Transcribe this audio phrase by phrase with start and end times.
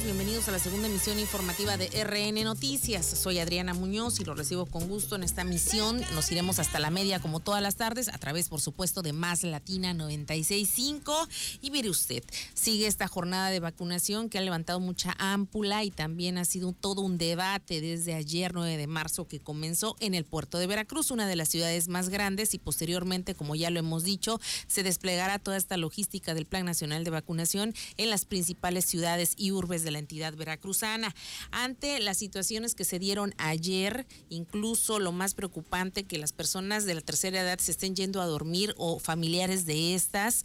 [0.00, 3.04] bienvenidos a la segunda emisión informativa de RN Noticias.
[3.04, 6.00] Soy Adriana Muñoz y lo recibo con gusto en esta misión.
[6.14, 9.42] Nos iremos hasta la media como todas las tardes, a través por supuesto de Más
[9.42, 11.28] Latina 965.
[11.60, 12.24] Y mire usted,
[12.54, 17.02] sigue esta jornada de vacunación que ha levantado mucha ámpula y también ha sido todo
[17.02, 21.26] un debate desde ayer 9 de marzo que comenzó en el puerto de Veracruz, una
[21.26, 25.58] de las ciudades más grandes y posteriormente, como ya lo hemos dicho, se desplegará toda
[25.58, 29.98] esta logística del Plan Nacional de Vacunación en las principales ciudades y urbes de la
[29.98, 31.14] entidad veracruzana.
[31.50, 36.94] Ante las situaciones que se dieron ayer, incluso lo más preocupante que las personas de
[36.94, 40.44] la tercera edad se estén yendo a dormir o familiares de estas,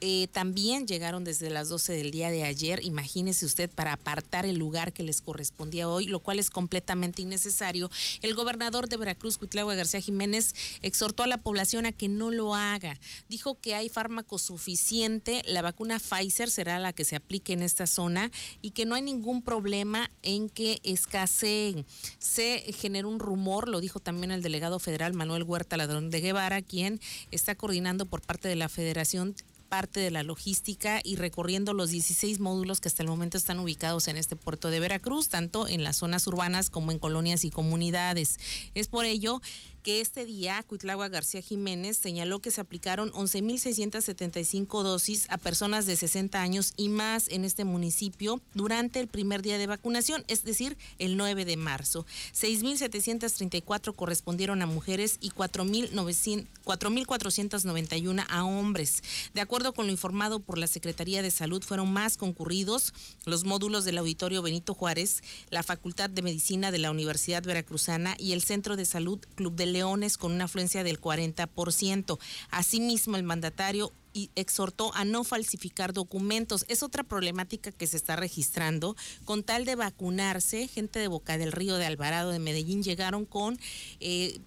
[0.00, 4.56] eh, también llegaron desde las 12 del día de ayer, imagínese usted, para apartar el
[4.56, 7.90] lugar que les correspondía hoy, lo cual es completamente innecesario.
[8.22, 12.54] El gobernador de Veracruz, Cuitlagua García Jiménez, exhortó a la población a que no lo
[12.54, 12.98] haga.
[13.28, 17.86] Dijo que hay fármaco suficiente, la vacuna Pfizer será la que se aplique en esta
[17.86, 18.30] zona
[18.62, 21.84] y que no hay ningún problema en que escaseen.
[22.18, 26.62] Se generó un rumor, lo dijo también el delegado federal Manuel Huerta Ladrón de Guevara,
[26.62, 29.34] quien está coordinando por parte de la federación
[29.70, 34.08] parte de la logística y recorriendo los 16 módulos que hasta el momento están ubicados
[34.08, 38.38] en este puerto de Veracruz, tanto en las zonas urbanas como en colonias y comunidades.
[38.74, 39.40] Es por ello
[39.82, 45.96] que este día Cuitlagua García Jiménez señaló que se aplicaron 11.675 dosis a personas de
[45.96, 50.76] 60 años y más en este municipio durante el primer día de vacunación, es decir,
[50.98, 52.06] el 9 de marzo.
[52.34, 59.02] 6.734 correspondieron a mujeres y 4.491 a hombres.
[59.34, 62.92] De acuerdo con lo informado por la Secretaría de Salud, fueron más concurridos
[63.24, 68.32] los módulos del Auditorio Benito Juárez, la Facultad de Medicina de la Universidad Veracruzana y
[68.32, 72.18] el Centro de Salud Club del Leones con una afluencia del 40%.
[72.50, 73.92] Asimismo, el mandatario
[74.34, 76.64] exhortó a no falsificar documentos.
[76.68, 78.96] Es otra problemática que se está registrando.
[79.24, 83.58] Con tal de vacunarse, gente de Boca del Río, de Alvarado, de Medellín, llegaron con...
[84.00, 84.40] Eh,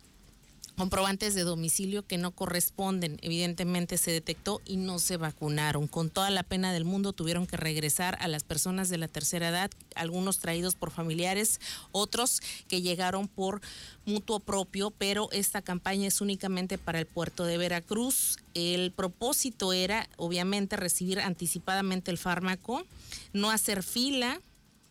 [0.76, 3.18] comprobantes de domicilio que no corresponden.
[3.22, 5.88] Evidentemente se detectó y no se vacunaron.
[5.88, 9.50] Con toda la pena del mundo tuvieron que regresar a las personas de la tercera
[9.50, 11.60] edad, algunos traídos por familiares,
[11.92, 13.62] otros que llegaron por
[14.06, 18.38] mutuo propio, pero esta campaña es únicamente para el puerto de Veracruz.
[18.54, 22.86] El propósito era, obviamente, recibir anticipadamente el fármaco,
[23.32, 24.42] no hacer fila,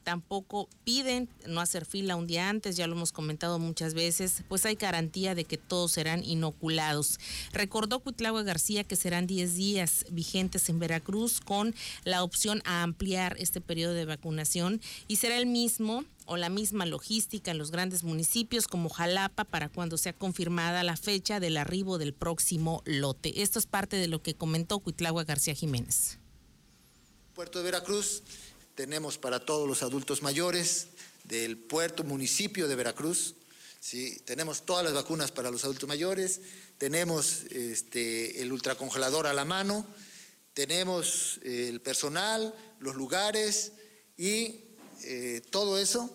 [0.03, 4.67] tampoco piden no hacer fila un día antes, ya lo hemos comentado muchas veces, pues
[4.67, 7.19] hay garantía de que todos serán inoculados.
[7.53, 11.75] Recordó Cuitlagua García que serán 10 días vigentes en Veracruz con
[12.05, 16.87] la opción a ampliar este periodo de vacunación y será el mismo o la misma
[16.87, 21.99] logística en los grandes municipios como Jalapa para cuando sea confirmada la fecha del arribo
[21.99, 23.43] del próximo lote.
[23.43, 26.19] Esto es parte de lo que comentó Cuitlagua García Jiménez.
[27.35, 28.23] Puerto de Veracruz
[28.83, 30.89] tenemos para todos los adultos mayores
[31.23, 33.37] del puerto, municipio de Veracruz.
[33.79, 34.21] ¿sí?
[34.25, 36.41] Tenemos todas las vacunas para los adultos mayores,
[36.79, 39.87] tenemos este, el ultracongelador a la mano,
[40.53, 43.71] tenemos eh, el personal, los lugares
[44.19, 44.63] y
[45.05, 46.11] eh, todo eso.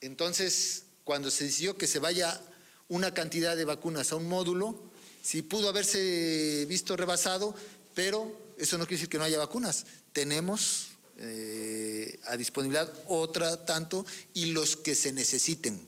[0.00, 2.40] Entonces, cuando se decidió que se vaya
[2.86, 4.80] una cantidad de vacunas a un módulo,
[5.20, 7.56] sí pudo haberse visto rebasado,
[7.96, 9.84] pero eso no quiere decir que no haya vacunas.
[10.12, 14.04] Tenemos eh, a disponibilidad, otra tanto,
[14.34, 15.80] y los que se necesiten.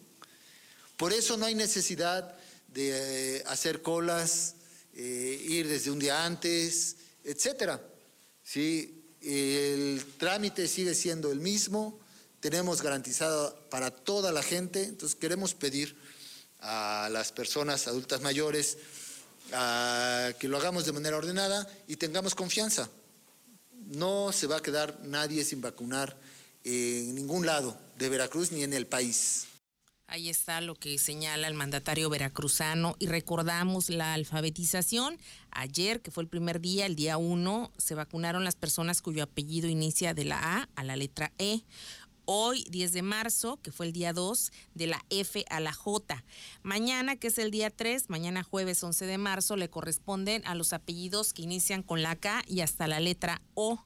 [0.96, 2.34] Por eso no hay necesidad
[2.68, 4.54] de eh, hacer colas,
[4.94, 7.82] eh, ir desde un día antes, etcétera.
[8.42, 9.04] ¿Sí?
[9.20, 12.00] El trámite sigue siendo el mismo,
[12.40, 15.94] tenemos garantizado para toda la gente, entonces queremos pedir
[16.60, 18.78] a las personas adultas mayores
[20.38, 22.88] que lo hagamos de manera ordenada y tengamos confianza
[23.88, 26.16] no se va a quedar nadie sin vacunar
[26.64, 29.46] en ningún lado de Veracruz ni en el país.
[30.10, 35.18] Ahí está lo que señala el mandatario veracruzano y recordamos la alfabetización.
[35.50, 39.68] Ayer, que fue el primer día, el día 1, se vacunaron las personas cuyo apellido
[39.68, 41.60] inicia de la A a la letra E
[42.30, 46.22] hoy 10 de marzo, que fue el día 2, de la F a la J.
[46.62, 50.74] Mañana, que es el día 3, mañana jueves 11 de marzo, le corresponden a los
[50.74, 53.82] apellidos que inician con la K y hasta la letra O.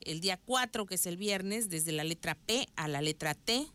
[0.00, 3.66] El día 4, que es el viernes, desde la letra P a la letra T.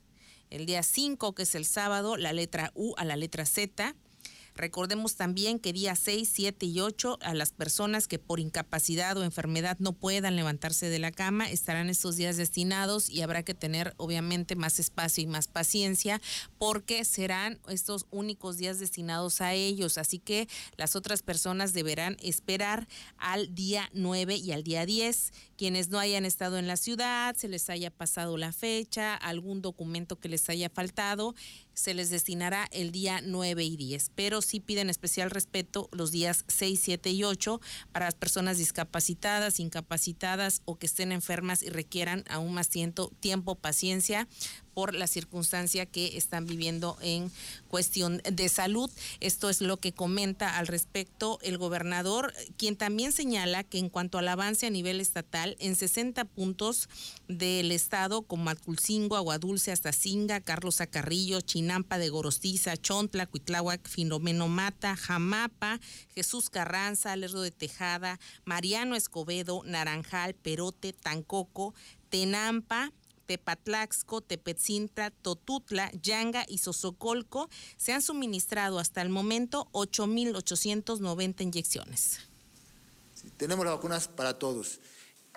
[0.52, 3.96] El día 5, que es el sábado, la letra U a la letra Z.
[4.56, 9.24] Recordemos también que día 6, 7 y 8 a las personas que por incapacidad o
[9.24, 13.94] enfermedad no puedan levantarse de la cama estarán estos días destinados y habrá que tener
[13.98, 16.22] obviamente más espacio y más paciencia
[16.58, 19.98] porque serán estos únicos días destinados a ellos.
[19.98, 20.48] Así que
[20.78, 25.32] las otras personas deberán esperar al día 9 y al día 10.
[25.58, 30.20] Quienes no hayan estado en la ciudad, se les haya pasado la fecha, algún documento
[30.20, 31.36] que les haya faltado,
[31.74, 36.46] se les destinará el día 9 y 10, pero sí piden especial respeto los días
[36.48, 37.60] 6, 7 y 8
[37.92, 43.56] para las personas discapacitadas, incapacitadas o que estén enfermas y requieran aún más tiempo, tiempo
[43.56, 44.28] paciencia
[44.74, 47.32] por la circunstancia que están viviendo en
[47.68, 48.90] cuestión de salud.
[49.20, 54.18] Esto es lo que comenta al respecto el gobernador, quien también señala que en cuanto
[54.18, 56.90] al avance a nivel estatal, en 60 puntos
[57.28, 64.96] del estado, como Atulcingo, Aguadulce, Astacinga, Carlos Acarrillo, Chinampa de Gorostiza, Chontla, Cuitláhuac, Filomeno Mata,
[64.96, 65.80] Jamapa,
[66.14, 71.74] Jesús Carranza, Lerdo de Tejada, Mariano Escobedo, Naranjal, Perote, Tancoco,
[72.10, 72.92] Tenampa,
[73.26, 82.20] Tepatlaxco, Tepetzintra, Totutla, Yanga y Sosocolco se han suministrado hasta el momento 8.890 inyecciones.
[83.38, 84.80] tenemos las vacunas para todos.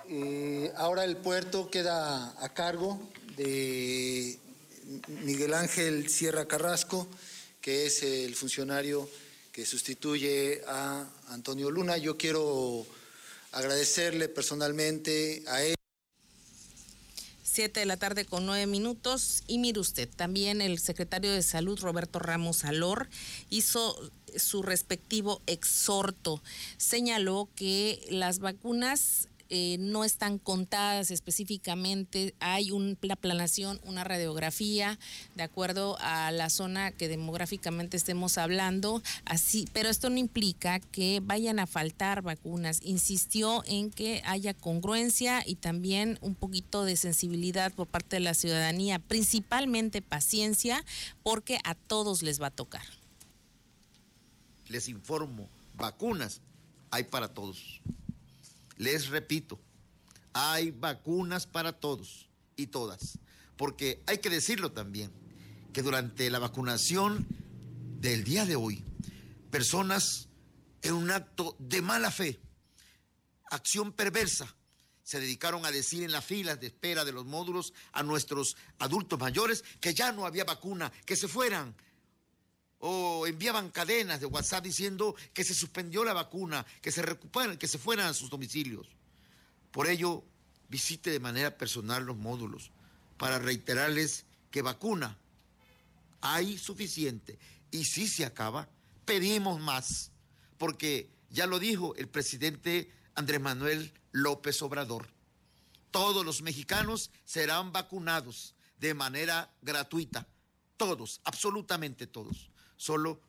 [0.08, 3.00] Eh, ahora el puerto queda a cargo
[3.36, 4.38] de
[5.24, 7.08] Miguel Ángel Sierra Carrasco,
[7.60, 9.08] que es el funcionario
[9.52, 11.96] que sustituye a Antonio Luna.
[11.96, 12.86] Yo quiero
[13.52, 15.75] agradecerle personalmente a él.
[17.56, 19.42] 7 de la tarde con nueve minutos.
[19.46, 23.08] Y mire usted, también el secretario de Salud, Roberto Ramos Alor,
[23.48, 23.98] hizo
[24.36, 26.42] su respectivo exhorto.
[26.76, 34.98] Señaló que las vacunas eh, no están contadas específicamente, hay una planación, una radiografía
[35.34, 41.20] de acuerdo a la zona que demográficamente estemos hablando, así, pero esto no implica que
[41.22, 42.80] vayan a faltar vacunas.
[42.82, 48.34] Insistió en que haya congruencia y también un poquito de sensibilidad por parte de la
[48.34, 50.84] ciudadanía, principalmente paciencia,
[51.22, 52.84] porque a todos les va a tocar.
[54.68, 56.40] Les informo, vacunas
[56.90, 57.80] hay para todos.
[58.76, 59.60] Les repito,
[60.32, 63.18] hay vacunas para todos y todas,
[63.56, 65.10] porque hay que decirlo también,
[65.72, 67.26] que durante la vacunación
[68.00, 68.84] del día de hoy,
[69.50, 70.28] personas
[70.82, 72.38] en un acto de mala fe,
[73.50, 74.54] acción perversa,
[75.02, 79.18] se dedicaron a decir en las filas de espera de los módulos a nuestros adultos
[79.18, 81.76] mayores que ya no había vacuna, que se fueran,
[82.88, 87.66] o enviaban cadenas de WhatsApp diciendo que se suspendió la vacuna, que se recuperen, que
[87.66, 88.86] se fueran a sus domicilios.
[89.72, 90.22] Por ello,
[90.68, 92.70] visite de manera personal los módulos
[93.16, 95.18] para reiterarles que vacuna
[96.20, 97.40] hay suficiente
[97.72, 98.68] y si se acaba,
[99.04, 100.12] pedimos más,
[100.56, 105.08] porque ya lo dijo el presidente Andrés Manuel López Obrador.
[105.90, 110.28] Todos los mexicanos serán vacunados de manera gratuita.
[110.76, 112.50] Todos, absolutamente todos.
[112.76, 113.20] Solo,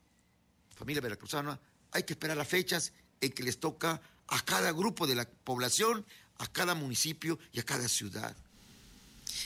[0.76, 1.60] familia veracruzana,
[1.92, 6.06] hay que esperar las fechas en que les toca a cada grupo de la población,
[6.38, 8.36] a cada municipio y a cada ciudad.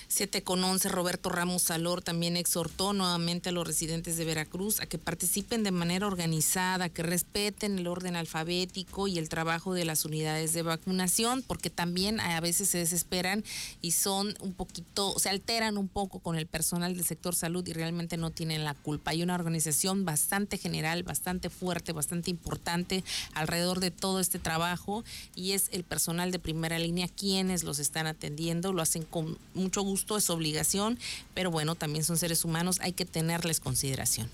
[0.07, 4.85] 7 con 11, Roberto Ramos Salor también exhortó nuevamente a los residentes de Veracruz a
[4.85, 10.05] que participen de manera organizada, que respeten el orden alfabético y el trabajo de las
[10.05, 13.43] unidades de vacunación, porque también a veces se desesperan
[13.81, 17.73] y son un poquito, se alteran un poco con el personal del sector salud y
[17.73, 19.11] realmente no tienen la culpa.
[19.11, 23.03] Hay una organización bastante general, bastante fuerte, bastante importante
[23.33, 25.03] alrededor de todo este trabajo
[25.35, 29.80] y es el personal de primera línea quienes los están atendiendo, lo hacen con mucho
[29.81, 30.99] gusto, es obligación,
[31.33, 34.29] pero bueno, también son seres humanos, hay que tenerles consideración.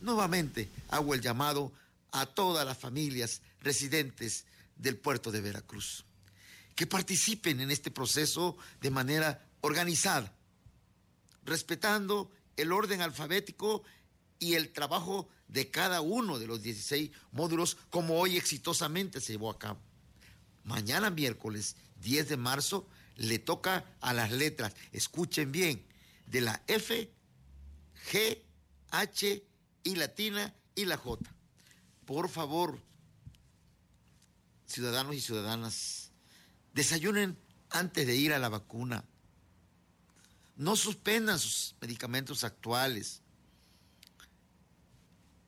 [0.00, 1.72] Nuevamente hago el llamado
[2.12, 4.44] a todas las familias residentes
[4.76, 6.04] del puerto de Veracruz,
[6.74, 10.32] que participen en este proceso de manera organizada,
[11.44, 13.82] respetando el orden alfabético
[14.38, 19.50] y el trabajo de cada uno de los 16 módulos como hoy exitosamente se llevó
[19.50, 19.80] a cabo.
[20.64, 22.86] Mañana miércoles 10 de marzo
[23.18, 25.84] le toca a las letras, escuchen bien,
[26.26, 27.10] de la F,
[28.10, 28.42] G,
[28.90, 29.44] H
[29.82, 31.28] y latina y la J.
[32.06, 32.80] Por favor,
[34.66, 36.12] ciudadanos y ciudadanas,
[36.72, 37.36] desayunen
[37.70, 39.04] antes de ir a la vacuna.
[40.56, 43.20] No suspendan sus medicamentos actuales.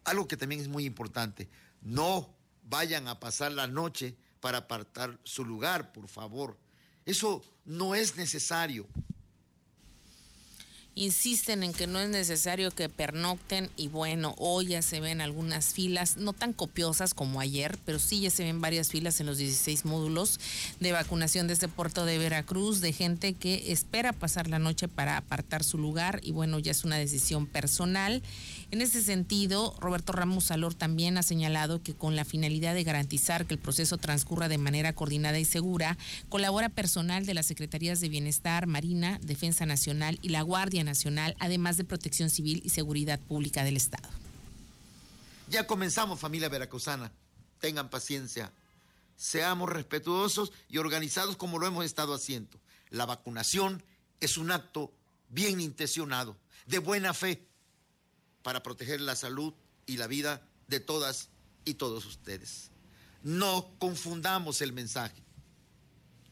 [0.05, 1.49] Algo que también es muy importante,
[1.83, 2.35] no
[2.65, 6.59] vayan a pasar la noche para apartar su lugar, por favor.
[7.11, 8.87] Eso no es necesario.
[11.01, 15.73] Insisten en que no es necesario que pernocten y bueno, hoy ya se ven algunas
[15.73, 19.39] filas, no tan copiosas como ayer, pero sí ya se ven varias filas en los
[19.39, 20.39] 16 módulos
[20.79, 25.65] de vacunación desde Puerto de Veracruz de gente que espera pasar la noche para apartar
[25.65, 28.23] su lugar y bueno, ya es una decisión personal.
[28.71, 33.47] En ese sentido, Roberto Ramos Salor también ha señalado que con la finalidad de garantizar
[33.47, 35.97] que el proceso transcurra de manera coordinada y segura,
[36.29, 40.90] colabora personal de las Secretarías de Bienestar, Marina, Defensa Nacional y la Guardia Nacional,
[41.39, 44.09] además de Protección Civil y Seguridad Pública del Estado.
[45.49, 47.13] Ya comenzamos, familia veracruzana.
[47.61, 48.53] Tengan paciencia.
[49.17, 52.59] Seamos respetuosos y organizados como lo hemos estado haciendo.
[52.91, 53.83] La vacunación
[54.21, 54.93] es un acto
[55.29, 57.47] bien intencionado, de buena fe
[58.43, 59.53] para proteger la salud
[59.87, 61.29] y la vida de todas
[61.65, 62.71] y todos ustedes.
[63.23, 65.23] No confundamos el mensaje.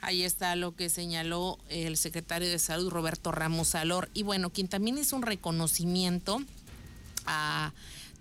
[0.00, 4.10] Ahí está lo que señaló el secretario de Salud, Roberto Ramos Salor.
[4.14, 6.40] Y bueno, quien también hizo un reconocimiento
[7.26, 7.72] a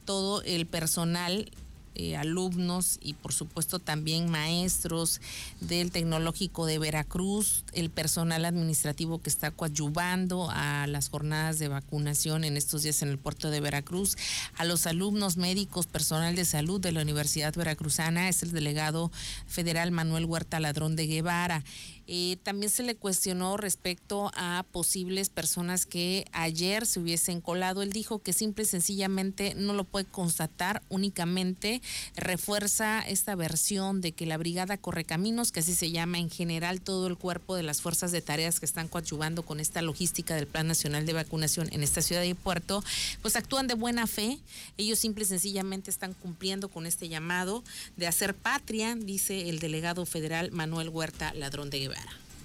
[0.06, 1.52] todo el personal
[1.98, 5.22] eh, alumnos y por supuesto también maestros
[5.62, 12.44] del Tecnológico de Veracruz, el personal administrativo que está coadyuvando a las jornadas de vacunación
[12.44, 14.18] en estos días en el puerto de Veracruz,
[14.58, 19.10] a los alumnos médicos, personal de salud de la Universidad Veracruzana, es el delegado
[19.48, 21.64] federal Manuel Huerta Ladrón de Guevara.
[22.08, 27.82] Eh, también se le cuestionó respecto a posibles personas que ayer se hubiesen colado.
[27.82, 31.82] Él dijo que simple y sencillamente no lo puede constatar, únicamente
[32.16, 37.08] refuerza esta versión de que la Brigada Correcaminos, que así se llama en general todo
[37.08, 40.68] el cuerpo de las fuerzas de tareas que están coadyuvando con esta logística del Plan
[40.68, 42.84] Nacional de Vacunación en esta ciudad y puerto,
[43.22, 44.40] pues actúan de buena fe.
[44.78, 47.64] Ellos simple y sencillamente están cumpliendo con este llamado
[47.98, 51.95] de hacer patria, dice el delegado federal Manuel Huerta Ladrón de Guevara.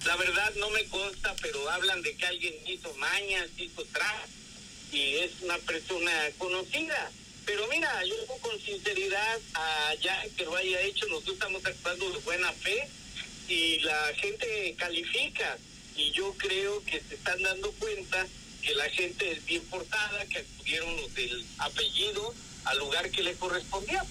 [0.05, 4.29] La verdad no me consta, pero hablan de que alguien hizo mañas, hizo tras
[4.91, 7.11] y es una persona conocida.
[7.45, 9.39] Pero mira, yo con sinceridad
[9.89, 12.87] allá que lo haya hecho, nosotros estamos actuando de buena fe
[13.47, 15.57] y la gente califica.
[15.95, 18.25] Y yo creo que se están dando cuenta
[18.61, 22.33] que la gente es bien portada, que acudieron los del apellido
[22.65, 24.03] al lugar que le correspondía.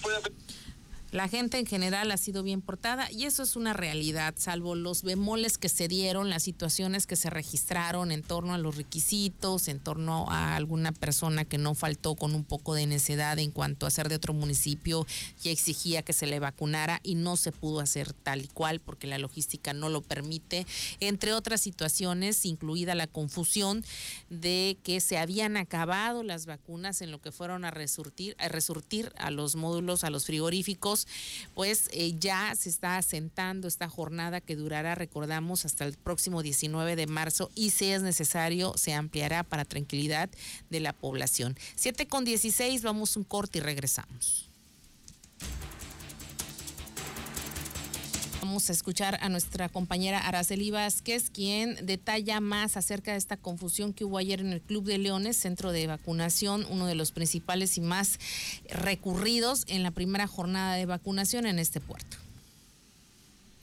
[1.11, 5.03] La gente en general ha sido bien portada y eso es una realidad, salvo los
[5.03, 9.79] bemoles que se dieron, las situaciones que se registraron en torno a los requisitos, en
[9.79, 13.91] torno a alguna persona que no faltó con un poco de necedad en cuanto a
[13.91, 15.05] ser de otro municipio
[15.43, 19.07] y exigía que se le vacunara y no se pudo hacer tal y cual porque
[19.07, 20.65] la logística no lo permite,
[21.01, 23.83] entre otras situaciones, incluida la confusión
[24.29, 29.11] de que se habían acabado las vacunas en lo que fueron a resurtir, a resurtir
[29.17, 31.00] a los módulos, a los frigoríficos
[31.53, 36.95] pues eh, ya se está asentando esta jornada que durará, recordamos, hasta el próximo 19
[36.95, 40.29] de marzo y si es necesario se ampliará para tranquilidad
[40.69, 41.57] de la población.
[41.75, 44.49] 7 con 16, vamos un corte y regresamos.
[48.51, 53.93] Vamos a escuchar a nuestra compañera Araceli Vázquez, quien detalla más acerca de esta confusión
[53.93, 57.77] que hubo ayer en el Club de Leones, centro de vacunación, uno de los principales
[57.77, 58.19] y más
[58.69, 62.17] recurridos en la primera jornada de vacunación en este puerto.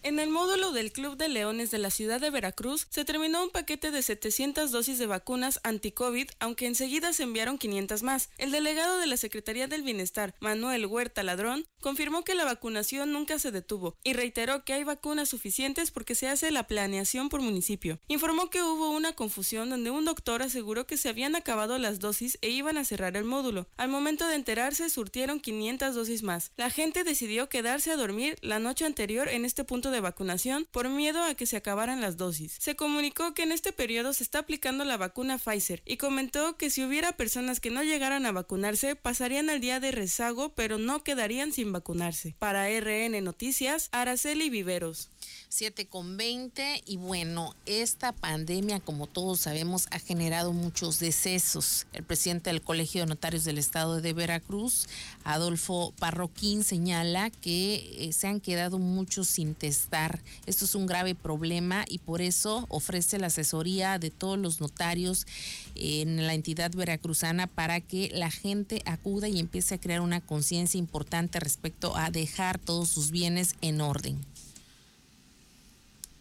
[0.05, 3.51] En el módulo del Club de Leones de la ciudad de Veracruz se terminó un
[3.51, 8.31] paquete de 700 dosis de vacunas anti-COVID, aunque enseguida se enviaron 500 más.
[8.39, 13.41] El delegado de la Secretaría del Bienestar, Manuel Huerta Ladrón, confirmó que la vacunación nunca
[13.41, 17.99] se detuvo y reiteró que hay vacunas suficientes porque se hace la planeación por municipio.
[18.07, 22.39] Informó que hubo una confusión donde un doctor aseguró que se habían acabado las dosis
[22.41, 23.67] e iban a cerrar el módulo.
[23.77, 26.53] Al momento de enterarse, surtieron 500 dosis más.
[26.57, 30.89] La gente decidió quedarse a dormir la noche anterior en este punto de vacunación por
[30.89, 32.57] miedo a que se acabaran las dosis.
[32.59, 36.71] Se comunicó que en este periodo se está aplicando la vacuna Pfizer y comentó que
[36.71, 41.03] si hubiera personas que no llegaran a vacunarse pasarían al día de rezago pero no
[41.05, 42.35] quedarían sin vacunarse.
[42.39, 45.11] Para RN Noticias, Araceli Viveros.
[45.51, 51.87] 7 con 20 y bueno, esta pandemia, como todos sabemos, ha generado muchos decesos.
[51.93, 54.87] El presidente del Colegio de Notarios del Estado de Veracruz,
[55.25, 60.23] Adolfo Parroquín, señala que eh, se han quedado muchos sin testar.
[60.47, 65.27] Esto es un grave problema y por eso ofrece la asesoría de todos los notarios
[65.75, 70.79] en la entidad veracruzana para que la gente acuda y empiece a crear una conciencia
[70.79, 74.19] importante respecto a dejar todos sus bienes en orden.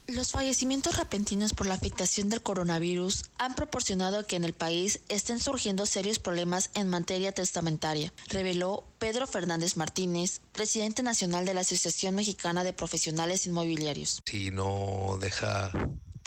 [0.07, 5.41] Los fallecimientos repentinos por la afectación del coronavirus han proporcionado que en el país estén
[5.41, 12.15] surgiendo serios problemas en materia testamentaria, reveló Pedro Fernández Martínez, presidente nacional de la Asociación
[12.15, 14.21] Mexicana de Profesionales Inmobiliarios.
[14.25, 15.71] Si no deja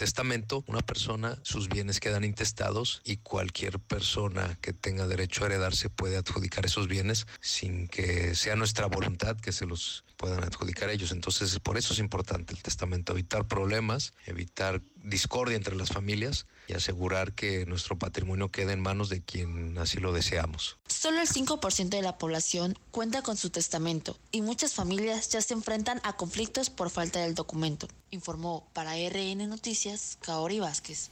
[0.01, 5.91] testamento, una persona, sus bienes quedan intestados y cualquier persona que tenga derecho a heredarse
[5.91, 11.13] puede adjudicar esos bienes sin que sea nuestra voluntad que se los puedan adjudicar ellos.
[11.13, 16.75] Entonces, por eso es importante el testamento, evitar problemas, evitar discordia entre las familias y
[16.75, 20.79] asegurar que nuestro patrimonio quede en manos de quien así lo deseamos.
[20.87, 25.55] Solo el 5% de la población cuenta con su testamento y muchas familias ya se
[25.55, 31.11] enfrentan a conflictos por falta del documento, informó para RN Noticias Kaori Vázquez.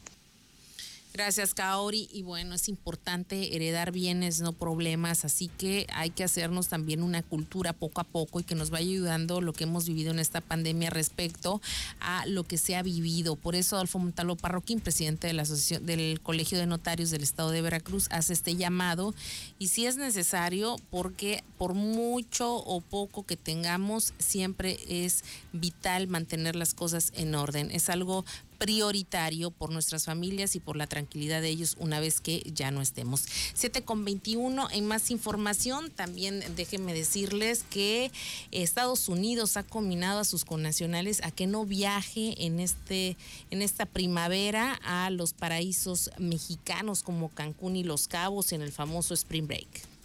[1.15, 2.09] Gracias, Kaori.
[2.13, 7.23] Y bueno, es importante heredar bienes, no problemas, así que hay que hacernos también una
[7.23, 10.41] cultura poco a poco y que nos vaya ayudando lo que hemos vivido en esta
[10.41, 11.61] pandemia respecto
[12.01, 13.37] a lo que se ha vivido.
[13.37, 17.51] Por eso, Adolfo Montalvo Parroquín, presidente de la Asociación del Colegio de Notarios del Estado
[17.51, 19.15] de Veracruz, hace este llamado
[19.59, 26.55] y si es necesario, porque por mucho o poco que tengamos, siempre es vital mantener
[26.55, 27.71] las cosas en orden.
[27.71, 28.25] Es algo
[28.59, 32.83] prioritario por nuestras familias y por la tranquilidad de ellos una vez que ya no
[32.83, 33.25] estemos.
[33.55, 38.11] 7 con 21 en más información, también déjenme decirles que
[38.51, 43.17] Estados Unidos ha combinado a sus connacionales a que no viaje en este
[43.51, 49.15] en esta primavera a los paraísos mexicanos como Cancún y Los Cabos en el famoso
[49.15, 49.98] Spring Break.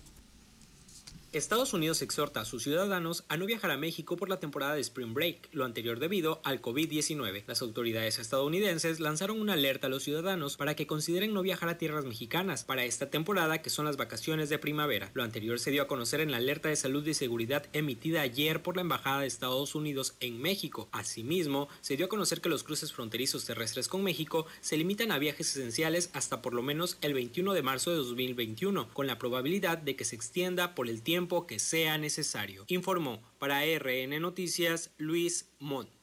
[1.34, 4.82] Estados Unidos exhorta a sus ciudadanos a no viajar a México por la temporada de
[4.82, 7.46] Spring Break, lo anterior debido al COVID-19.
[7.48, 11.80] Las autoridades estadounidenses lanzaron una alerta a los ciudadanos para que consideren no viajar a
[11.80, 15.10] tierras mexicanas para esta temporada que son las vacaciones de primavera.
[15.16, 18.62] Lo anterior se dio a conocer en la alerta de salud y seguridad emitida ayer
[18.62, 20.88] por la Embajada de Estados Unidos en México.
[20.92, 25.18] Asimismo, se dio a conocer que los cruces fronterizos terrestres con México se limitan a
[25.18, 29.80] viajes esenciales hasta por lo menos el 21 de marzo de 2021, con la probabilidad
[29.80, 35.50] de que se extienda por el tiempo que sea necesario, informó para RN Noticias Luis
[35.60, 36.03] Montt.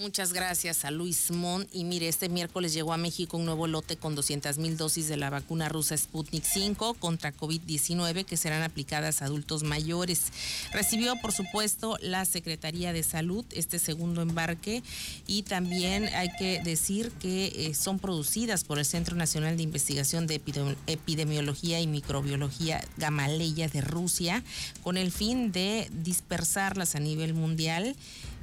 [0.00, 1.66] Muchas gracias a Luis Mon.
[1.72, 5.16] Y mire, este miércoles llegó a México un nuevo lote con 200 mil dosis de
[5.16, 10.26] la vacuna rusa Sputnik 5 contra COVID-19 que serán aplicadas a adultos mayores.
[10.72, 14.84] Recibió, por supuesto, la Secretaría de Salud este segundo embarque
[15.26, 20.28] y también hay que decir que eh, son producidas por el Centro Nacional de Investigación
[20.28, 20.40] de
[20.86, 24.44] Epidemiología y Microbiología Gamaleya de Rusia
[24.84, 27.96] con el fin de dispersarlas a nivel mundial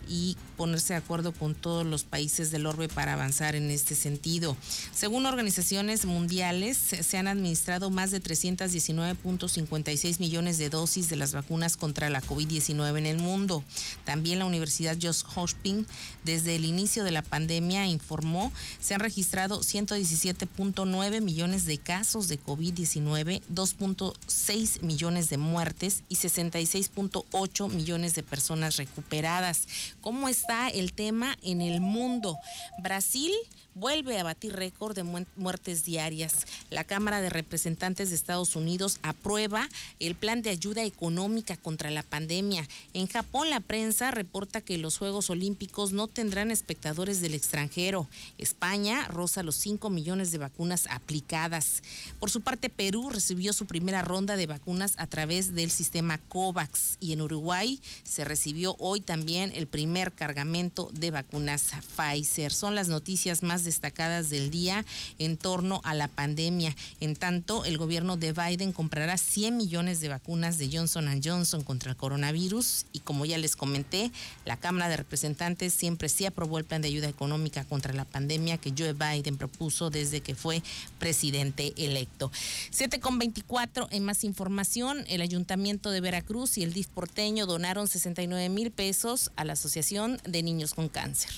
[0.07, 4.55] y ponerse de acuerdo con todos los países del orbe para avanzar en este sentido.
[4.93, 11.77] Según organizaciones mundiales, se han administrado más de 319.56 millones de dosis de las vacunas
[11.77, 13.63] contra la COVID-19 en el mundo.
[14.03, 15.87] También la Universidad Johns Hopkins,
[16.23, 22.39] desde el inicio de la pandemia, informó se han registrado 117.9 millones de casos de
[22.39, 29.67] COVID-19, 2.6 millones de muertes y 66.8 millones de personas recuperadas
[30.05, 32.37] cómo está el tema en el mundo.
[32.77, 33.31] Brasil
[33.73, 35.03] vuelve a batir récord de
[35.35, 36.45] muertes diarias.
[36.69, 39.67] La Cámara de Representantes de Estados Unidos aprueba
[39.99, 42.67] el plan de ayuda económica contra la pandemia.
[42.93, 48.07] En Japón la prensa reporta que los Juegos Olímpicos no tendrán espectadores del extranjero.
[48.37, 51.81] España roza los 5 millones de vacunas aplicadas.
[52.19, 56.97] Por su parte, Perú recibió su primera ronda de vacunas a través del sistema COVAX
[56.99, 62.51] y en Uruguay se recibió hoy también el primer cargamento de vacunas Pfizer.
[62.51, 64.85] Son las noticias más destacadas del día
[65.19, 66.75] en torno a la pandemia.
[66.99, 71.91] En tanto, el gobierno de Biden comprará 100 millones de vacunas de Johnson Johnson contra
[71.91, 74.11] el coronavirus y como ya les comenté,
[74.43, 78.57] la Cámara de Representantes siempre sí aprobó el plan de ayuda económica contra la pandemia
[78.57, 80.61] que Joe Biden propuso desde que fue
[80.99, 82.31] presidente electo.
[82.71, 87.87] 7 con 24 en más información, el Ayuntamiento de Veracruz y el DIF porteño donaron
[87.87, 91.29] 69 mil pesos a la Asociación de Niños con Cáncer.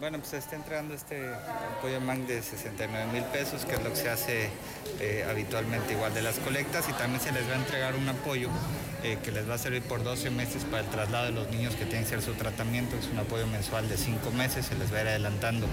[0.00, 1.32] Bueno, pues se está entregando este
[1.78, 4.48] apoyo MAN de 69 mil pesos, que es lo que se hace
[5.00, 8.48] eh, habitualmente igual de las colectas, y también se les va a entregar un apoyo
[9.04, 11.76] eh, que les va a servir por 12 meses para el traslado de los niños
[11.76, 12.96] que tienen que hacer su tratamiento.
[12.96, 15.68] Es un apoyo mensual de 5 meses, se les va a ir adelantando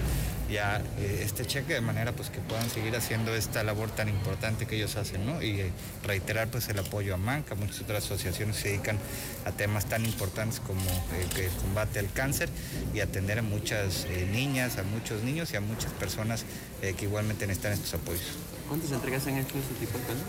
[0.52, 4.66] ya eh, este cheque de manera pues que puedan seguir haciendo esta labor tan importante
[4.66, 5.42] que ellos hacen, ¿no?
[5.42, 5.72] Y
[6.04, 8.98] reiterar pues el apoyo a MANCA, muchas otras asociaciones se dedican
[9.46, 10.82] a temas tan importantes como
[11.16, 12.50] el combate al cáncer
[12.94, 16.44] y atender a muchas eh, niñas, a muchos niños y a muchas personas
[16.82, 18.38] eh, que igualmente necesitan estos apoyos.
[18.68, 20.22] ¿Cuántas entregas han hecho este tipo de cosas?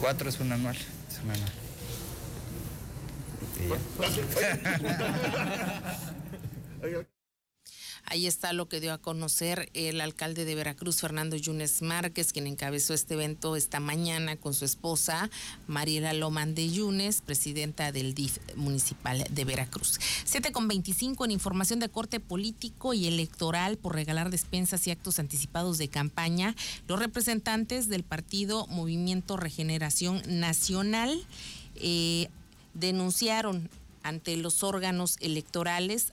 [0.00, 0.76] Cuatro es un anual.
[0.76, 1.52] Es un anual.
[8.10, 12.46] Ahí está lo que dio a conocer el alcalde de Veracruz, Fernando Yunes Márquez, quien
[12.46, 15.28] encabezó este evento esta mañana con su esposa,
[15.66, 20.00] Mariela Loman de Yunes, presidenta del DIF municipal de Veracruz.
[20.24, 25.18] 7 con 25 en información de corte político y electoral por regalar despensas y actos
[25.18, 26.56] anticipados de campaña.
[26.86, 31.26] Los representantes del partido Movimiento Regeneración Nacional
[31.74, 32.30] eh,
[32.72, 33.68] denunciaron
[34.02, 36.10] ante los órganos electorales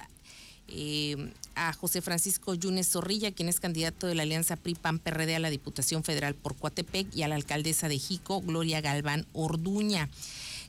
[0.67, 5.49] eh, a José Francisco Yunes Zorrilla, quien es candidato de la Alianza PRI-PAN-PRD a la
[5.49, 10.09] Diputación Federal por Coatepec, y a la alcaldesa de Jico, Gloria Galván Orduña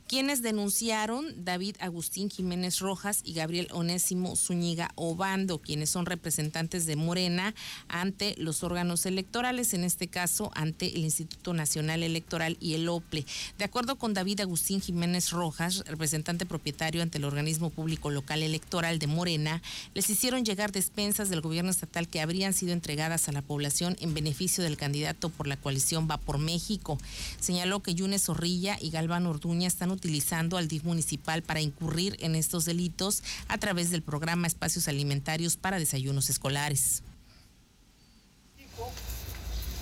[0.09, 6.95] quienes denunciaron David Agustín Jiménez Rojas y Gabriel Onésimo Zúñiga Obando, quienes son representantes de
[6.95, 7.55] Morena
[7.89, 13.27] ante los órganos electorales, en este caso ante el Instituto Nacional Electoral y el OPLE.
[13.59, 18.99] De acuerdo con David Agustín Jiménez Rojas, representante propietario ante el organismo público local electoral
[19.01, 19.61] de Morena,
[19.95, 24.15] les hicieron llegar despensas del gobierno estatal que habrían sido entregadas a la población en
[24.15, 26.99] beneficio del candidato por la coalición Va por México.
[27.41, 32.35] Señaló que Yunes Zorrilla y Galván Orduña están utilizando al DIF municipal para incurrir en
[32.37, 37.03] estos delitos a través del programa Espacios Alimentarios para Desayunos Escolares.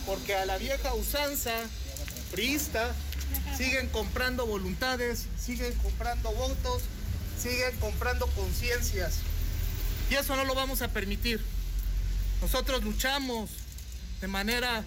[0.06, 1.52] Porque a la vieja usanza
[2.30, 2.94] priista
[3.56, 6.82] siguen comprando voluntades, siguen comprando votos,
[7.40, 9.16] siguen comprando conciencias.
[10.10, 11.40] Y eso no lo vamos a permitir.
[12.40, 13.50] Nosotros luchamos
[14.20, 14.84] de manera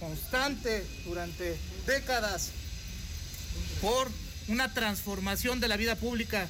[0.00, 2.50] constante durante décadas
[3.80, 4.10] por
[4.48, 6.48] una transformación de la vida pública.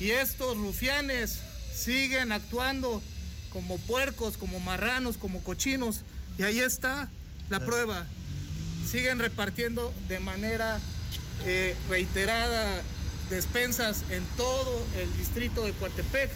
[0.00, 1.38] Y estos rufianes
[1.74, 3.02] siguen actuando
[3.50, 6.02] como puercos, como marranos, como cochinos.
[6.38, 7.08] Y ahí está
[7.48, 8.06] la prueba.
[8.90, 10.78] Siguen repartiendo de manera
[11.44, 12.82] eh, reiterada
[13.30, 16.30] despensas en todo el distrito de Coatepec.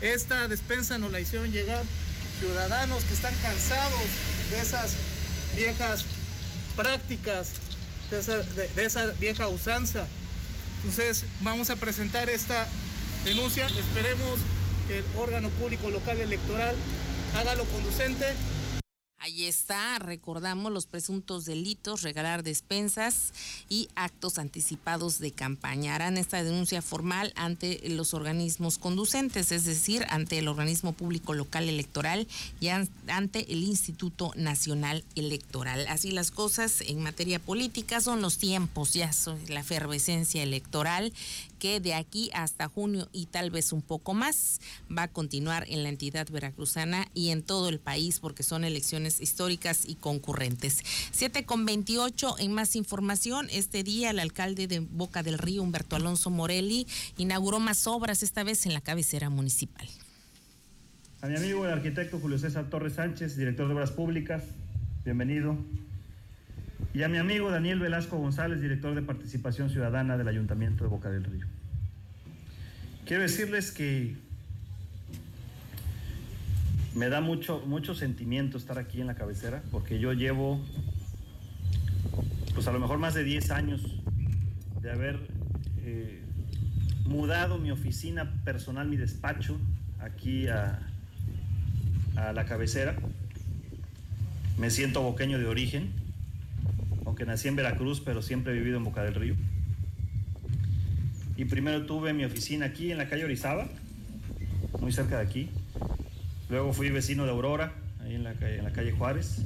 [0.00, 1.82] Esta despensa nos la hicieron llegar
[2.38, 4.00] ciudadanos que están cansados
[4.50, 4.94] de esas
[5.56, 6.04] viejas
[6.76, 7.52] prácticas
[8.10, 10.06] de esa, vieja usanza.
[10.84, 12.66] Entonces vamos a presentar esta
[13.24, 14.40] denuncia, esperemos
[14.88, 16.74] que el órgano público local electoral
[17.36, 18.26] haga lo conducente
[19.24, 23.32] Ahí está, recordamos los presuntos delitos, regalar despensas
[23.68, 25.94] y actos anticipados de campaña.
[25.94, 31.68] Harán esta denuncia formal ante los organismos conducentes, es decir, ante el organismo público local
[31.68, 32.26] electoral
[32.58, 35.86] y ante el Instituto Nacional Electoral.
[35.86, 41.12] Así las cosas en materia política son los tiempos, ya son la efervescencia electoral
[41.62, 45.84] que de aquí hasta junio y tal vez un poco más va a continuar en
[45.84, 50.82] la entidad veracruzana y en todo el país porque son elecciones históricas y concurrentes.
[51.12, 53.46] 7 con 28 en más información.
[53.52, 58.42] Este día el alcalde de Boca del Río, Humberto Alonso Morelli, inauguró más obras, esta
[58.42, 59.86] vez en la cabecera municipal.
[61.20, 64.42] A mi amigo el arquitecto Julio César Torres Sánchez, director de Obras Públicas,
[65.04, 65.56] bienvenido
[66.94, 71.10] y a mi amigo Daniel Velasco González, director de Participación Ciudadana del Ayuntamiento de Boca
[71.10, 71.46] del Río.
[73.06, 74.14] Quiero decirles que
[76.94, 80.60] me da mucho, mucho sentimiento estar aquí en la cabecera, porque yo llevo,
[82.54, 83.80] pues a lo mejor más de 10 años
[84.82, 85.18] de haber
[85.78, 86.20] eh,
[87.06, 89.58] mudado mi oficina personal, mi despacho,
[89.98, 90.78] aquí a,
[92.16, 92.96] a la cabecera.
[94.58, 96.01] Me siento boqueño de origen
[97.04, 99.34] aunque nací en Veracruz, pero siempre he vivido en Boca del Río.
[101.36, 103.68] Y primero tuve mi oficina aquí en la calle Orizaba,
[104.80, 105.50] muy cerca de aquí.
[106.50, 108.34] Luego fui vecino de Aurora, ahí en la,
[108.72, 109.38] calle Juárez.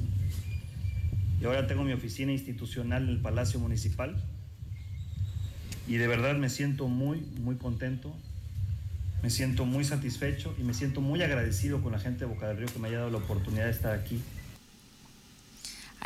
[1.41, 4.21] Y ahora tengo mi oficina institucional en el Palacio Municipal.
[5.87, 8.13] Y de verdad me siento muy, muy contento,
[9.23, 12.57] me siento muy satisfecho y me siento muy agradecido con la gente de Boca del
[12.57, 14.21] Río que me haya dado la oportunidad de estar aquí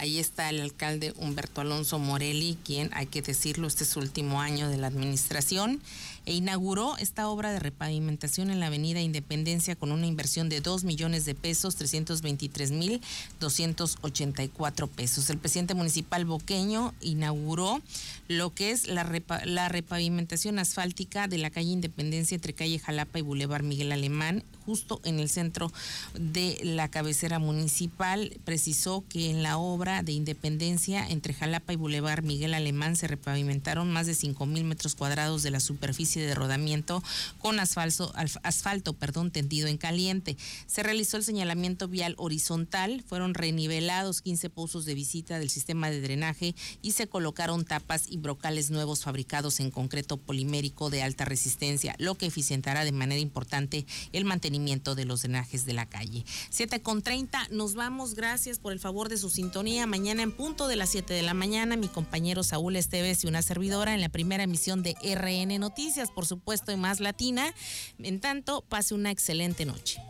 [0.02, 4.42] Ahí está el alcalde Humberto Alonso Morelli, quien, hay que decirlo, este es su último
[4.42, 5.80] año de la administración
[6.26, 10.84] e inauguró esta obra de repavimentación en la Avenida Independencia con una inversión de 2
[10.84, 13.02] millones de pesos, 323 mil
[13.40, 15.30] 284 pesos.
[15.30, 17.82] El presidente municipal boqueño inauguró
[18.28, 19.08] lo que es la,
[19.46, 25.02] la repavimentación asfáltica de la calle Independencia entre calle Jalapa y Boulevard Miguel Alemán, justo
[25.04, 25.72] en el centro
[26.14, 28.38] de la cabecera municipal.
[28.46, 33.92] Precisó que en la obra de Independencia entre Jalapa y Boulevard Miguel Alemán se repavimentaron
[33.92, 37.04] más de 5 mil metros cuadrados de la superficie de rodamiento
[37.40, 40.38] con asfalto, asfalto perdón, tendido en caliente.
[40.66, 46.00] Se realizó el señalamiento vial horizontal, fueron renivelados 15 pozos de visita del sistema de
[46.00, 51.96] drenaje y se colocaron tapas y brocales nuevos fabricados en concreto polimérico de alta resistencia,
[52.00, 56.24] lo que eficientará de manera importante el mantenimiento de los drenajes de la calle.
[56.50, 59.81] 7 con 30, nos vamos, gracias por el favor de su sintonía.
[59.88, 63.42] Mañana en punto de las 7 de la mañana, mi compañero Saúl Esteves y una
[63.42, 67.54] servidora en la primera emisión de RN Noticias por supuesto, y más latina.
[68.00, 70.02] En tanto, pase una excelente noche.